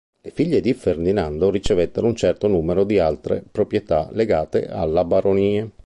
[0.19, 5.73] Le figlie di Ferdinando ricevettero un certo numero di altre proprietà legate alla baronie.